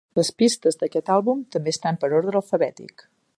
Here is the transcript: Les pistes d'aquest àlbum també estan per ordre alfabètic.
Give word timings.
Les 0.19 0.29
pistes 0.41 0.79
d'aquest 0.79 1.11
àlbum 1.17 1.43
també 1.57 1.75
estan 1.75 2.01
per 2.05 2.11
ordre 2.21 2.41
alfabètic. 2.43 3.07